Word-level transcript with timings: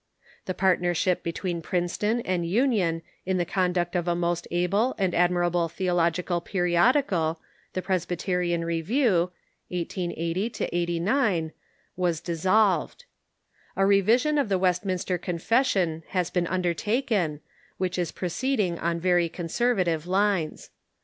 The 0.45 0.55
partnership 0.55 1.21
between 1.21 1.61
Princeton 1.61 2.21
and 2.21 2.43
Union 2.43 3.03
in 3.23 3.37
the 3.37 3.45
conduct 3.45 3.95
of 3.95 4.07
a 4.07 4.15
most 4.15 4.47
able 4.49 4.95
and 4.97 5.13
admirable 5.13 5.69
theological 5.69 6.41
period 6.41 6.95
ical. 6.95 7.37
The 7.73 7.83
Presb7jtericmJievieic{18SO 7.83 9.29
8d), 9.71 11.51
was 11.95 12.19
dissolved. 12.19 13.05
A 13.75 13.81
revis 13.83 14.25
ion 14.25 14.39
of 14.39 14.49
the 14.49 14.57
Westminster 14.57 15.19
Confession 15.19 16.01
has 16.07 16.31
been 16.31 16.47
undertaken, 16.47 17.41
which 17.77 17.99
is 17.99 18.11
proceeding 18.11 18.79
on 18.79 18.99
very 18.99 19.29
conservative 19.29 20.07
lines. 20.07 20.71